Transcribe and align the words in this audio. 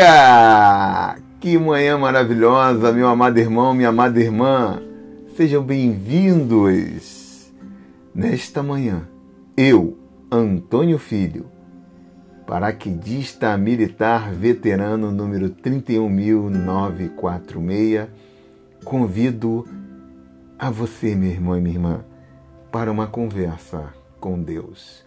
Aleluia! 0.00 1.16
Que 1.40 1.58
manhã 1.58 1.98
maravilhosa, 1.98 2.92
meu 2.92 3.08
amado 3.08 3.36
irmão, 3.38 3.74
minha 3.74 3.88
amada 3.88 4.20
irmã. 4.20 4.80
Sejam 5.36 5.64
bem-vindos. 5.64 7.50
Nesta 8.14 8.62
manhã, 8.62 9.08
eu, 9.56 9.98
Antônio 10.30 10.98
Filho, 10.98 11.46
paraquedista 12.46 13.58
militar 13.58 14.32
veterano 14.32 15.10
número 15.10 15.50
31946, 15.50 18.06
convido 18.84 19.66
a 20.56 20.70
você, 20.70 21.16
meu 21.16 21.30
irmão 21.30 21.58
e 21.58 21.60
minha 21.60 21.74
irmã, 21.74 22.04
para 22.70 22.92
uma 22.92 23.08
conversa 23.08 23.92
com 24.20 24.40
Deus. 24.40 25.04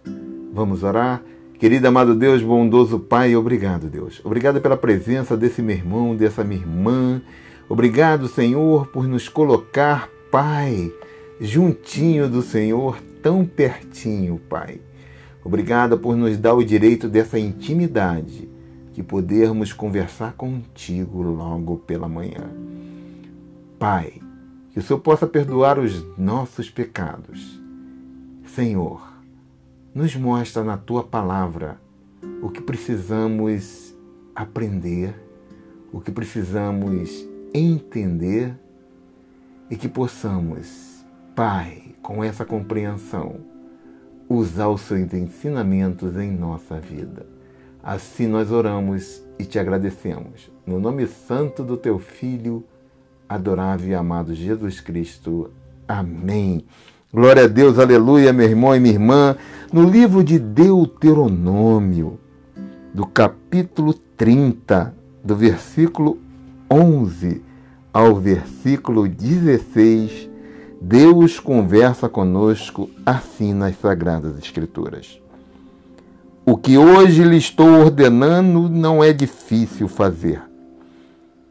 Vamos 0.51 0.83
orar? 0.83 1.23
Querido 1.61 1.87
amado 1.87 2.15
Deus, 2.15 2.41
bondoso 2.41 2.99
Pai, 2.99 3.35
obrigado, 3.35 3.87
Deus. 3.87 4.19
Obrigado 4.25 4.59
pela 4.59 4.75
presença 4.75 5.37
desse 5.37 5.61
meu 5.61 5.75
irmão, 5.75 6.15
dessa 6.15 6.43
minha 6.43 6.59
irmã. 6.59 7.21
Obrigado, 7.69 8.27
Senhor, 8.27 8.87
por 8.87 9.07
nos 9.07 9.29
colocar, 9.29 10.09
Pai, 10.31 10.91
juntinho 11.39 12.27
do 12.27 12.41
Senhor, 12.41 12.97
tão 13.21 13.45
pertinho, 13.45 14.41
Pai. 14.49 14.81
Obrigado 15.45 15.99
por 15.99 16.15
nos 16.15 16.35
dar 16.35 16.55
o 16.55 16.65
direito 16.65 17.07
dessa 17.07 17.37
intimidade, 17.37 18.49
de 18.91 19.03
podermos 19.03 19.71
conversar 19.71 20.33
contigo 20.33 21.21
logo 21.21 21.77
pela 21.77 22.09
manhã. 22.09 22.49
Pai, 23.77 24.13
que 24.71 24.79
o 24.79 24.81
Senhor 24.81 24.99
possa 24.99 25.27
perdoar 25.27 25.77
os 25.77 26.03
nossos 26.17 26.71
pecados. 26.71 27.61
Senhor, 28.47 29.10
nos 29.93 30.15
mostra 30.15 30.63
na 30.63 30.77
tua 30.77 31.03
palavra 31.03 31.79
o 32.41 32.49
que 32.49 32.61
precisamos 32.61 33.93
aprender, 34.33 35.13
o 35.91 35.99
que 35.99 36.11
precisamos 36.11 37.27
entender 37.53 38.55
e 39.69 39.75
que 39.75 39.89
possamos, 39.89 41.03
Pai, 41.35 41.95
com 42.01 42.23
essa 42.23 42.45
compreensão, 42.45 43.41
usar 44.29 44.69
os 44.69 44.81
seus 44.81 45.13
ensinamentos 45.13 46.15
em 46.17 46.31
nossa 46.31 46.79
vida. 46.79 47.25
Assim 47.83 48.27
nós 48.27 48.51
oramos 48.51 49.21
e 49.37 49.43
te 49.43 49.59
agradecemos. 49.59 50.51
No 50.65 50.79
nome 50.79 51.07
santo 51.07 51.63
do 51.63 51.75
teu 51.75 51.99
Filho, 51.99 52.63
adorável 53.27 53.89
e 53.89 53.95
amado 53.95 54.33
Jesus 54.33 54.79
Cristo. 54.79 55.51
Amém. 55.87 56.65
Glória 57.13 57.43
a 57.43 57.47
Deus, 57.47 57.77
aleluia, 57.77 58.31
meu 58.31 58.47
irmão 58.47 58.73
e 58.73 58.79
minha 58.79 58.93
irmã. 58.93 59.35
No 59.69 59.83
livro 59.83 60.23
de 60.23 60.39
Deuteronômio, 60.39 62.17
do 62.93 63.05
capítulo 63.05 63.93
30, 64.15 64.95
do 65.21 65.35
versículo 65.35 66.17
11 66.71 67.41
ao 67.91 68.15
versículo 68.15 69.09
16, 69.09 70.29
Deus 70.79 71.37
conversa 71.37 72.07
conosco 72.07 72.89
assim 73.05 73.53
nas 73.53 73.77
Sagradas 73.77 74.37
Escrituras. 74.37 75.21
O 76.45 76.55
que 76.55 76.77
hoje 76.77 77.25
lhe 77.25 77.35
estou 77.35 77.81
ordenando 77.81 78.69
não 78.69 79.03
é 79.03 79.11
difícil 79.11 79.89
fazer, 79.89 80.41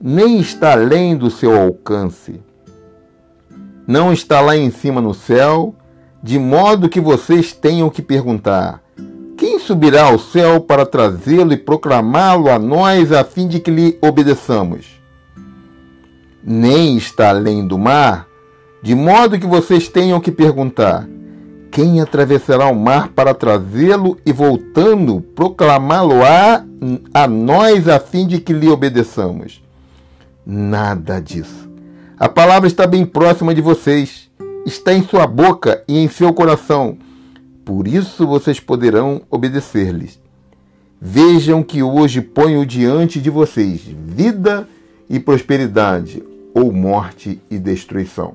nem 0.01 0.41
está 0.41 0.73
além 0.73 1.15
do 1.19 1.31
seu 1.31 1.55
alcance 1.55 2.41
não 3.91 4.13
está 4.13 4.41
lá 4.41 4.57
em 4.57 4.71
cima 4.71 5.01
no 5.01 5.13
céu, 5.13 5.75
de 6.23 6.39
modo 6.39 6.89
que 6.89 7.01
vocês 7.01 7.53
tenham 7.53 7.91
que 7.91 8.01
perguntar: 8.01 8.81
quem 9.37 9.59
subirá 9.59 10.05
ao 10.05 10.19
céu 10.19 10.61
para 10.61 10.87
trazê-lo 10.87 11.53
e 11.53 11.57
proclamá-lo 11.57 12.49
a 12.49 12.57
nós 12.57 13.11
a 13.11 13.25
fim 13.25 13.49
de 13.49 13.59
que 13.59 13.69
lhe 13.69 13.99
obedeçamos? 14.01 14.87
Nem 16.43 16.97
está 16.97 17.31
além 17.31 17.67
do 17.67 17.77
mar, 17.77 18.29
de 18.81 18.95
modo 18.95 19.41
que 19.41 19.47
vocês 19.47 19.89
tenham 19.89 20.21
que 20.21 20.31
perguntar: 20.31 21.09
quem 21.73 22.01
atravessará 22.01 22.69
o 22.69 22.77
mar 22.77 23.09
para 23.09 23.35
trazê-lo 23.35 24.17
e 24.25 24.33
voltando 24.33 25.21
proclamá-lo-á 25.35 26.65
a 27.13 27.27
nós 27.27 27.89
a 27.89 27.99
fim 27.99 28.25
de 28.25 28.39
que 28.39 28.53
lhe 28.53 28.69
obedeçamos? 28.69 29.61
Nada 30.47 31.21
disso. 31.21 31.70
A 32.21 32.29
palavra 32.29 32.67
está 32.67 32.87
bem 32.87 33.07
próxima 33.07 33.55
de 33.55 33.63
vocês, 33.63 34.31
está 34.67 34.93
em 34.93 35.03
sua 35.03 35.27
boca 35.27 35.83
e 35.89 35.97
em 35.97 36.07
seu 36.07 36.35
coração. 36.35 36.99
Por 37.65 37.89
isso 37.89 38.27
vocês 38.27 38.61
poderão 38.61 39.23
obedecer-lhes. 39.31 40.21
Vejam 41.01 41.63
que 41.63 41.83
hoje 41.83 42.21
ponho 42.21 42.67
diante 42.67 43.23
de 43.23 43.31
vocês 43.31 43.81
vida 43.81 44.69
e 45.09 45.19
prosperidade, 45.19 46.23
ou 46.53 46.71
morte 46.71 47.41
e 47.51 47.59
destruição. 47.59 48.35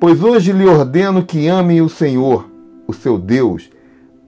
Pois 0.00 0.20
hoje 0.20 0.50
lhe 0.50 0.66
ordeno 0.66 1.24
que 1.24 1.46
amem 1.46 1.80
o 1.80 1.88
Senhor, 1.88 2.50
o 2.84 2.92
seu 2.92 3.16
Deus, 3.16 3.70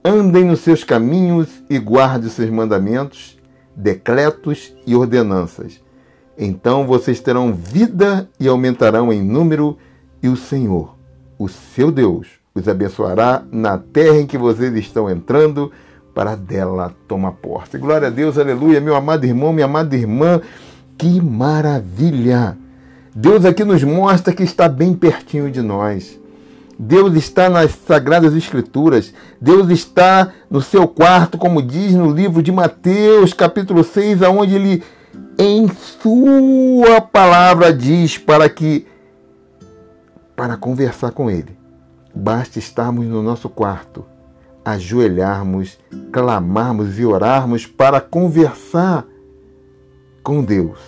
andem 0.01 0.45
nos 0.45 0.61
seus 0.61 0.81
caminhos 0.81 1.49
e 1.69 1.77
guardem 1.77 2.29
os 2.29 2.33
seus 2.35 2.49
mandamentos, 2.49 3.37
decretos 3.75 4.73
e 4.87 4.95
ordenanças 4.95 5.81
então 6.43 6.87
vocês 6.87 7.19
terão 7.19 7.53
vida 7.53 8.27
e 8.39 8.47
aumentarão 8.47 9.13
em 9.13 9.21
número, 9.21 9.77
e 10.23 10.27
o 10.27 10.35
Senhor, 10.35 10.97
o 11.37 11.47
seu 11.47 11.91
Deus, 11.91 12.27
os 12.55 12.67
abençoará 12.67 13.43
na 13.51 13.77
terra 13.77 14.17
em 14.17 14.25
que 14.25 14.39
vocês 14.39 14.73
estão 14.75 15.07
entrando, 15.07 15.71
para 16.15 16.35
dela 16.35 16.93
tomar 17.07 17.33
posse. 17.33 17.77
Glória 17.77 18.07
a 18.07 18.11
Deus, 18.11 18.37
aleluia, 18.39 18.81
meu 18.81 18.95
amado 18.95 19.23
irmão, 19.23 19.53
minha 19.53 19.65
amada 19.65 19.95
irmã, 19.95 20.41
que 20.97 21.21
maravilha! 21.21 22.57
Deus 23.15 23.45
aqui 23.45 23.63
nos 23.63 23.83
mostra 23.83 24.33
que 24.33 24.43
está 24.43 24.67
bem 24.67 24.93
pertinho 24.93 25.51
de 25.51 25.61
nós. 25.61 26.19
Deus 26.77 27.13
está 27.13 27.49
nas 27.49 27.71
Sagradas 27.71 28.33
Escrituras. 28.33 29.13
Deus 29.39 29.69
está 29.69 30.31
no 30.49 30.61
seu 30.61 30.87
quarto, 30.87 31.37
como 31.37 31.61
diz 31.61 31.93
no 31.93 32.09
livro 32.09 32.41
de 32.41 32.51
Mateus, 32.51 33.33
capítulo 33.33 33.83
6, 33.83 34.23
aonde 34.23 34.55
ele 34.55 34.83
em 35.37 35.67
sua 35.67 37.01
palavra 37.01 37.73
diz 37.73 38.17
para 38.17 38.49
que 38.49 38.87
para 40.35 40.57
conversar 40.57 41.11
com 41.11 41.29
ele, 41.29 41.55
basta 42.15 42.57
estarmos 42.57 43.05
no 43.05 43.21
nosso 43.21 43.47
quarto, 43.47 44.03
ajoelharmos, 44.65 45.77
clamarmos 46.11 46.97
e 46.97 47.05
orarmos 47.05 47.65
para 47.65 48.01
conversar 48.01 49.05
com 50.23 50.43
Deus 50.43 50.79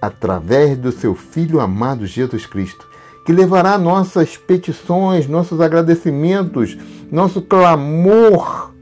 através 0.00 0.76
do 0.76 0.92
seu 0.92 1.14
filho 1.14 1.60
amado 1.60 2.06
Jesus 2.06 2.46
Cristo, 2.46 2.88
que 3.24 3.32
levará 3.32 3.76
nossas 3.78 4.36
petições, 4.36 5.26
nossos 5.26 5.60
agradecimentos, 5.60 6.76
nosso 7.10 7.42
clamor 7.42 8.72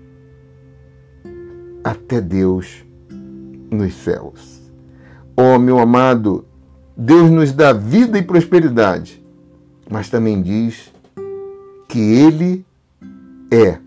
até 1.82 2.20
Deus 2.20 2.84
nos 3.70 3.94
céus. 3.94 4.53
Oh, 5.36 5.58
meu 5.58 5.80
amado, 5.80 6.44
Deus 6.96 7.28
nos 7.28 7.50
dá 7.50 7.72
vida 7.72 8.16
e 8.16 8.22
prosperidade, 8.22 9.20
mas 9.90 10.08
também 10.08 10.40
diz 10.40 10.92
que 11.88 11.98
Ele 11.98 12.64
é 13.50 13.78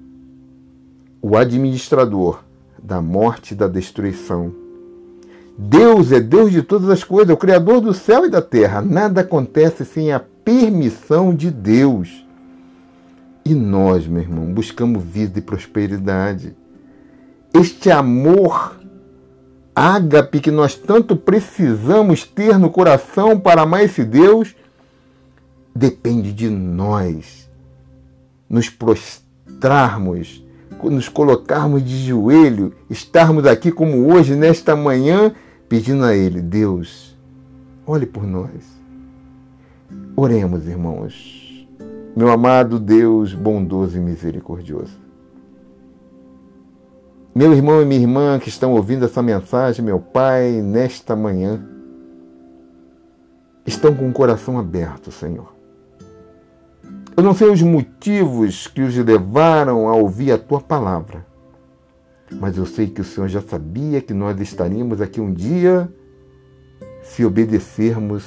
o 1.22 1.38
administrador 1.38 2.44
da 2.82 3.02
morte 3.02 3.54
e 3.54 3.56
da 3.56 3.68
destruição. 3.68 4.54
Deus 5.58 6.12
é 6.12 6.20
Deus 6.20 6.52
de 6.52 6.62
todas 6.62 6.90
as 6.90 7.04
coisas, 7.04 7.30
é 7.30 7.34
o 7.34 7.38
Criador 7.38 7.82
do 7.82 7.94
céu 7.94 8.26
e 8.26 8.30
da 8.30 8.42
terra. 8.42 8.82
Nada 8.82 9.22
acontece 9.22 9.86
sem 9.86 10.12
a 10.12 10.20
permissão 10.20 11.34
de 11.34 11.50
Deus. 11.50 12.26
E 13.46 13.56
nós, 13.56 14.06
meu 14.06 14.22
irmão, 14.22 14.54
buscamos 14.54 15.02
vida 15.04 15.40
e 15.40 15.42
prosperidade. 15.42 16.54
Este 17.54 17.90
amor 17.90 18.77
ágape 19.78 20.40
que 20.40 20.50
nós 20.50 20.74
tanto 20.74 21.16
precisamos 21.16 22.24
ter 22.24 22.58
no 22.58 22.72
coração 22.72 23.40
para 23.40 23.62
amar 23.62 23.84
esse 23.84 24.04
Deus, 24.04 24.56
depende 25.76 26.34
de 26.34 26.50
nós 26.50 27.48
nos 28.50 28.72
prostrarmos, 28.72 30.44
nos 30.84 31.08
colocarmos 31.08 31.86
de 31.86 32.08
joelho, 32.08 32.74
estarmos 32.90 33.46
aqui 33.46 33.72
como 33.72 34.12
hoje, 34.12 34.36
nesta 34.36 34.76
manhã, 34.76 35.32
pedindo 35.70 36.04
a 36.06 36.16
Ele, 36.16 36.42
Deus, 36.42 37.16
olhe 37.86 38.08
por 38.08 38.24
nós. 38.24 38.50
Oremos, 40.16 40.66
irmãos. 40.66 41.68
Meu 42.16 42.32
amado 42.32 42.80
Deus, 42.80 43.36
bondoso 43.36 43.96
e 43.96 44.02
misericordioso. 44.02 45.07
Meu 47.38 47.54
irmão 47.54 47.80
e 47.80 47.86
minha 47.86 48.02
irmã 48.02 48.40
que 48.40 48.50
estão 48.50 48.74
ouvindo 48.74 49.06
essa 49.06 49.22
mensagem, 49.22 49.86
meu 49.86 50.00
Pai, 50.00 50.60
nesta 50.60 51.16
manhã, 51.16 51.64
estão 53.64 53.94
com 53.94 54.10
o 54.10 54.12
coração 54.12 54.58
aberto, 54.58 55.12
Senhor. 55.12 55.54
Eu 57.16 57.22
não 57.22 57.36
sei 57.36 57.52
os 57.52 57.62
motivos 57.62 58.66
que 58.66 58.82
os 58.82 58.98
levaram 58.98 59.88
a 59.88 59.96
ouvir 59.96 60.32
a 60.32 60.38
tua 60.40 60.60
palavra, 60.60 61.28
mas 62.32 62.58
eu 62.58 62.66
sei 62.66 62.88
que 62.88 63.02
o 63.02 63.04
Senhor 63.04 63.28
já 63.28 63.40
sabia 63.40 64.02
que 64.02 64.16
nós 64.16 64.42
estaríamos 64.42 65.00
aqui 65.00 65.22
um 65.22 65.32
dia 65.32 65.88
se 67.04 67.24
obedecermos 67.24 68.26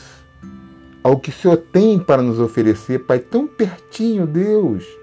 ao 1.02 1.18
que 1.18 1.30
o 1.30 1.32
Senhor 1.32 1.56
tem 1.56 1.98
para 1.98 2.22
nos 2.22 2.38
oferecer, 2.38 3.00
Pai, 3.06 3.18
tão 3.18 3.44
pertinho, 3.48 4.24
Deus. 4.24 4.99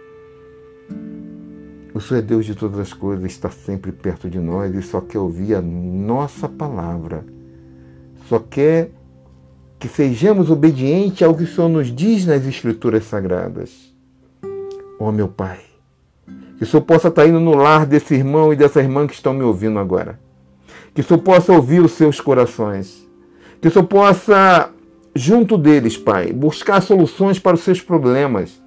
O 1.98 2.00
Senhor 2.00 2.20
é 2.20 2.22
Deus 2.22 2.46
de 2.46 2.54
todas 2.54 2.78
as 2.78 2.94
coisas, 2.94 3.26
está 3.26 3.50
sempre 3.50 3.92
perto 3.92 4.30
de 4.30 4.38
nós 4.38 4.72
e 4.76 4.84
só 4.84 5.02
quer 5.02 5.18
ouvir 5.18 5.56
a 5.56 5.62
nossa 5.64 6.48
palavra. 6.48 7.26
Só 8.30 8.38
quer 8.38 8.92
que 9.80 9.88
sejamos 9.88 10.52
obedientes 10.52 11.24
ao 11.24 11.34
que 11.34 11.42
o 11.42 11.48
Senhor 11.48 11.70
nos 11.70 11.88
diz 11.88 12.24
nas 12.28 12.46
Escrituras 12.46 13.04
Sagradas. 13.06 13.92
Ó 15.00 15.10
oh, 15.10 15.12
meu 15.12 15.28
Pai, 15.28 15.58
que 16.60 16.64
o 16.64 16.68
Senhor 16.68 16.84
possa 16.84 17.08
estar 17.08 17.26
indo 17.26 17.40
no 17.40 17.56
lar 17.56 17.84
desse 17.88 18.14
irmão 18.14 18.54
e 18.54 18.56
dessa 18.56 18.80
irmã 18.80 19.08
que 19.08 19.16
estão 19.16 19.34
me 19.34 19.42
ouvindo 19.42 19.80
agora. 19.80 20.20
Que 20.94 21.02
o 21.02 21.04
Senhor 21.04 21.22
possa 21.22 21.52
ouvir 21.52 21.82
os 21.82 21.94
seus 21.94 22.22
corações. 22.22 23.10
Que 23.60 23.70
o 23.70 23.72
Senhor 23.72 23.88
possa, 23.88 24.70
junto 25.16 25.58
deles, 25.58 25.98
Pai, 25.98 26.32
buscar 26.32 26.80
soluções 26.80 27.40
para 27.40 27.56
os 27.56 27.62
seus 27.62 27.82
problemas. 27.82 28.62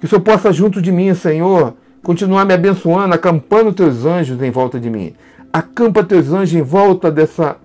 Que 0.00 0.06
o 0.06 0.08
Senhor 0.08 0.22
possa, 0.22 0.50
junto 0.54 0.80
de 0.80 0.90
mim, 0.90 1.12
Senhor, 1.12 1.74
continuar 2.06 2.44
me 2.44 2.54
abençoando, 2.54 3.16
acampando 3.16 3.72
teus 3.72 4.04
anjos 4.04 4.40
em 4.40 4.48
volta 4.48 4.78
de 4.78 4.88
mim. 4.88 5.12
Acampa 5.52 6.04
teus 6.04 6.28
anjos 6.28 6.54
em 6.54 6.62
volta 6.62 7.10
dessa 7.10 7.56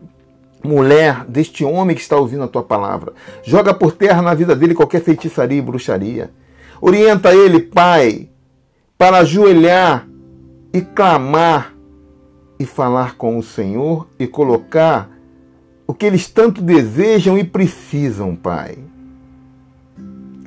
mulher, 0.63 1.25
deste 1.25 1.63
homem 1.63 1.95
que 1.95 2.01
está 2.01 2.17
ouvindo 2.17 2.41
a 2.41 2.47
tua 2.47 2.63
palavra. 2.63 3.13
Joga 3.43 3.71
por 3.71 3.91
terra 3.91 4.19
na 4.19 4.33
vida 4.33 4.55
dele 4.55 4.73
qualquer 4.73 5.03
feitiçaria 5.03 5.59
e 5.59 5.61
bruxaria. 5.61 6.31
Orienta 6.81 7.35
ele, 7.35 7.59
Pai, 7.59 8.29
para 8.97 9.19
ajoelhar 9.19 10.07
e 10.73 10.81
clamar 10.81 11.75
e 12.57 12.65
falar 12.65 13.17
com 13.17 13.37
o 13.37 13.43
Senhor 13.43 14.07
e 14.17 14.25
colocar 14.25 15.07
o 15.85 15.93
que 15.93 16.07
eles 16.07 16.27
tanto 16.27 16.63
desejam 16.63 17.37
e 17.37 17.43
precisam, 17.43 18.35
Pai. 18.35 18.79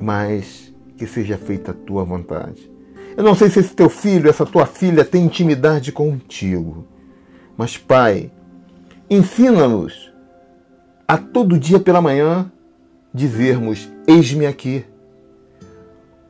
Mas 0.01 0.75
que 0.97 1.07
seja 1.07 1.37
feita 1.37 1.71
a 1.71 1.73
tua 1.73 2.03
vontade. 2.03 2.74
Eu 3.17 3.23
não 3.23 3.33
sei 3.33 3.49
se 3.49 3.59
esse 3.59 3.73
teu 3.73 3.89
filho, 3.89 4.29
essa 4.29 4.45
tua 4.45 4.65
filha 4.65 5.05
tem 5.05 5.23
intimidade 5.23 5.91
contigo. 5.91 6.85
Mas, 7.55 7.77
Pai, 7.77 8.29
ensina-nos 9.09 10.11
a 11.07 11.17
todo 11.17 11.57
dia 11.57 11.79
pela 11.79 12.01
manhã 12.01 12.51
dizermos: 13.13 13.89
Eis-me 14.05 14.45
aqui. 14.45 14.85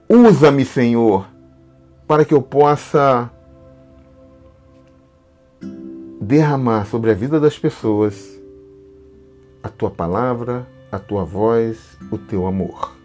Usa-me, 0.08 0.64
Senhor, 0.64 1.28
para 2.08 2.24
que 2.24 2.34
eu 2.34 2.42
possa 2.42 3.32
derramar 6.22 6.86
sobre 6.86 7.10
a 7.12 7.14
vida 7.16 7.40
das 7.40 7.58
pessoas 7.58 8.40
a 9.64 9.70
tua 9.70 9.90
palavra, 9.90 10.68
a 10.92 11.00
tua 11.00 11.26
voz, 11.26 11.98
o 12.12 12.18
teu 12.20 12.46
amor. 12.46 12.96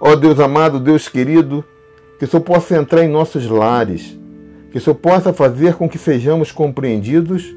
Ó 0.00 0.10
oh, 0.10 0.16
Deus 0.16 0.40
amado, 0.40 0.80
Deus 0.80 1.08
querido, 1.08 1.64
que 2.18 2.24
o 2.24 2.28
Senhor 2.28 2.42
possa 2.42 2.76
entrar 2.76 3.04
em 3.04 3.08
nossos 3.08 3.48
lares, 3.48 4.18
que 4.70 4.78
o 4.78 4.80
Senhor 4.80 4.96
possa 4.96 5.32
fazer 5.32 5.74
com 5.74 5.88
que 5.88 5.98
sejamos 5.98 6.50
compreendidos, 6.50 7.54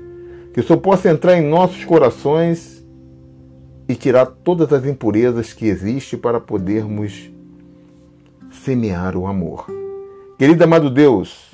que 0.53 0.59
o 0.59 0.63
Senhor 0.63 0.79
possa 0.79 1.09
entrar 1.09 1.37
em 1.37 1.47
nossos 1.47 1.83
corações 1.85 2.85
e 3.87 3.95
tirar 3.95 4.25
todas 4.25 4.71
as 4.71 4.85
impurezas 4.85 5.53
que 5.53 5.65
existem 5.65 6.19
para 6.19 6.39
podermos 6.39 7.31
semear 8.51 9.15
o 9.17 9.25
amor. 9.25 9.65
Querido 10.37 10.63
amado 10.63 10.89
Deus, 10.89 11.51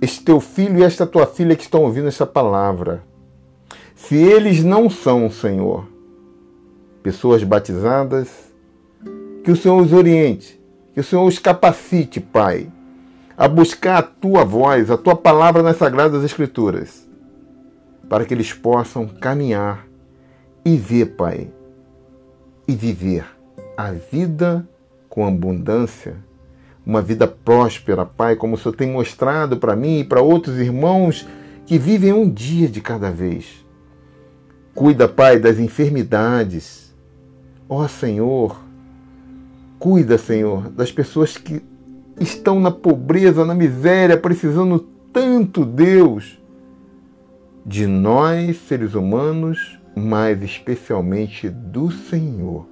este 0.00 0.22
teu 0.22 0.40
filho 0.40 0.78
e 0.78 0.82
esta 0.82 1.06
tua 1.06 1.26
filha 1.26 1.56
que 1.56 1.62
estão 1.62 1.82
ouvindo 1.82 2.08
essa 2.08 2.26
palavra, 2.26 3.02
se 3.94 4.16
eles 4.16 4.62
não 4.62 4.88
são, 4.88 5.30
Senhor, 5.30 5.86
pessoas 7.02 7.42
batizadas, 7.42 8.28
que 9.42 9.50
o 9.50 9.56
Senhor 9.56 9.80
os 9.80 9.92
oriente, 9.92 10.57
que 10.98 11.02
o 11.02 11.04
Senhor 11.04 11.24
os 11.24 11.38
capacite, 11.38 12.18
Pai, 12.18 12.68
a 13.36 13.46
buscar 13.46 13.98
a 13.98 14.02
tua 14.02 14.44
voz, 14.44 14.90
a 14.90 14.96
tua 14.96 15.14
palavra 15.14 15.62
nas 15.62 15.76
Sagradas 15.76 16.24
Escrituras, 16.24 17.08
para 18.08 18.24
que 18.24 18.34
eles 18.34 18.52
possam 18.52 19.06
caminhar 19.06 19.86
e 20.64 20.76
ver, 20.76 21.14
Pai, 21.14 21.52
e 22.66 22.74
viver 22.74 23.24
a 23.76 23.92
vida 23.92 24.68
com 25.08 25.24
abundância, 25.24 26.16
uma 26.84 27.00
vida 27.00 27.28
próspera, 27.28 28.04
Pai, 28.04 28.34
como 28.34 28.56
o 28.56 28.58
Senhor 28.58 28.74
tem 28.74 28.90
mostrado 28.90 29.56
para 29.56 29.76
mim 29.76 30.00
e 30.00 30.04
para 30.04 30.20
outros 30.20 30.58
irmãos 30.58 31.28
que 31.64 31.78
vivem 31.78 32.12
um 32.12 32.28
dia 32.28 32.66
de 32.66 32.80
cada 32.80 33.08
vez. 33.08 33.64
Cuida, 34.74 35.08
Pai, 35.08 35.38
das 35.38 35.60
enfermidades. 35.60 36.92
Ó 37.68 37.86
Senhor, 37.86 38.67
cuida, 39.78 40.18
Senhor, 40.18 40.68
das 40.70 40.90
pessoas 40.90 41.36
que 41.36 41.62
estão 42.20 42.60
na 42.60 42.70
pobreza, 42.70 43.44
na 43.44 43.54
miséria, 43.54 44.16
precisando 44.16 44.80
tanto, 45.12 45.64
Deus, 45.64 46.38
de 47.64 47.86
nós, 47.86 48.56
seres 48.68 48.94
humanos, 48.94 49.78
mas 49.94 50.42
especialmente 50.42 51.48
do 51.48 51.90
Senhor. 51.90 52.66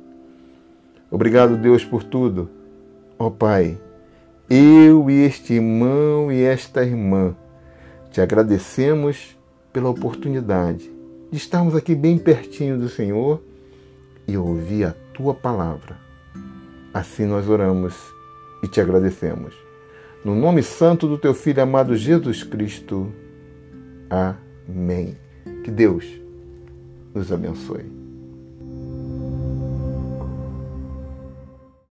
Obrigado, 1.10 1.56
Deus, 1.56 1.84
por 1.84 2.02
tudo. 2.02 2.50
Ó 3.18 3.26
oh, 3.26 3.30
Pai, 3.30 3.78
eu 4.50 5.10
e 5.10 5.24
este 5.24 5.54
irmão 5.54 6.30
e 6.30 6.42
esta 6.42 6.84
irmã 6.84 7.34
te 8.10 8.20
agradecemos 8.20 9.36
pela 9.72 9.90
oportunidade 9.90 10.90
de 11.30 11.36
estarmos 11.36 11.74
aqui 11.74 11.94
bem 11.94 12.18
pertinho 12.18 12.78
do 12.78 12.88
Senhor 12.88 13.42
e 14.26 14.36
ouvir 14.36 14.84
a 14.84 14.94
tua 15.12 15.34
palavra. 15.34 16.05
Assim 16.96 17.26
nós 17.26 17.46
oramos 17.46 17.94
e 18.62 18.66
te 18.66 18.80
agradecemos. 18.80 19.54
No 20.24 20.34
nome 20.34 20.62
santo 20.62 21.06
do 21.06 21.18
teu 21.18 21.34
filho 21.34 21.62
amado 21.62 21.94
Jesus 21.94 22.42
Cristo. 22.42 23.12
Amém. 24.08 25.14
Que 25.62 25.70
Deus 25.70 26.06
nos 27.14 27.30
abençoe. 27.30 27.84